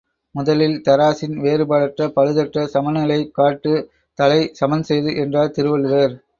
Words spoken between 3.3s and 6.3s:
காட்டு தலை, சமன்செய்து என்றார் திருவள்ளுவர்.